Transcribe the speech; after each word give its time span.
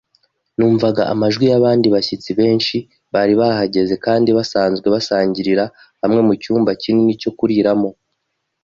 Numvaga 0.57 1.01
amajwi 1.13 1.45
yabandi 1.51 1.87
bashyitsi 1.95 2.29
benshi 2.39 2.77
bari 3.13 3.33
bahageze 3.41 3.93
kandi 4.05 4.29
basanzwe 4.37 4.87
basangirira 4.95 5.65
hamwe 6.01 6.19
mucyumba 6.27 6.71
kinini 6.81 7.13
cyo 7.21 7.31
kuriramo. 7.37 7.89